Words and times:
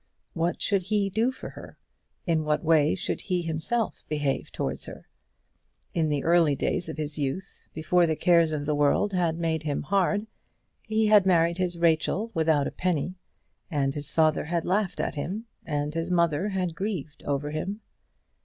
What 0.33 0.63
should 0.63 0.81
he 0.81 1.11
do 1.11 1.31
for 1.31 1.49
her? 1.49 1.77
In 2.25 2.43
what 2.43 2.63
way 2.63 2.95
should 2.95 3.21
he 3.21 3.43
himself 3.43 4.03
behave 4.09 4.51
towards 4.51 4.87
her? 4.87 5.07
In 5.93 6.09
the 6.09 6.23
early 6.23 6.55
days 6.55 6.89
of 6.89 6.97
his 6.97 7.19
youth, 7.19 7.69
before 7.75 8.07
the 8.07 8.15
cares 8.15 8.51
of 8.51 8.65
the 8.65 8.73
world 8.73 9.13
had 9.13 9.37
made 9.37 9.61
him 9.61 9.83
hard, 9.83 10.25
he 10.87 11.05
had 11.05 11.27
married 11.27 11.59
his 11.59 11.77
Rachel 11.77 12.31
without 12.33 12.65
a 12.65 12.71
penny, 12.71 13.19
and 13.69 13.93
his 13.93 14.09
father 14.09 14.45
had 14.45 14.65
laughed 14.65 14.99
at 14.99 15.13
him, 15.13 15.45
and 15.67 15.93
his 15.93 16.09
mother 16.09 16.49
had 16.49 16.73
grieved 16.73 17.23
over 17.25 17.51
him. 17.51 17.81